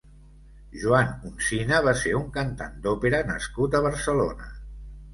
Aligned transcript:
Joan 0.83 1.11
Oncina 1.33 1.83
va 1.89 1.95
ser 2.05 2.15
un 2.23 2.25
cantant 2.41 2.83
d'òpera 2.89 3.23
nascut 3.31 3.81
a 3.83 3.87
Barcelona. 3.91 4.55